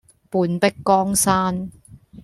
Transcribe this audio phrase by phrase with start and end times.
[0.31, 1.71] 半壁江山